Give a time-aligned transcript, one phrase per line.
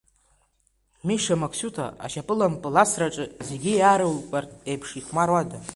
[1.07, 5.57] Миша Максиута, ашьапылампыл асраҿы зегьы иаарылукаартә еиԥш ихәмаруада?